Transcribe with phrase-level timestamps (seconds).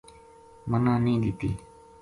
[0.69, 1.51] منا نی دِتی